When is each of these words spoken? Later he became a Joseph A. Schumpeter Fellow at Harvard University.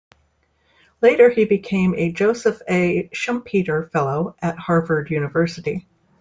Later 1.03 1.29
he 1.29 1.45
became 1.45 1.93
a 1.93 2.11
Joseph 2.11 2.59
A. 2.67 3.07
Schumpeter 3.13 3.91
Fellow 3.91 4.35
at 4.41 4.57
Harvard 4.57 5.11
University. 5.11 5.85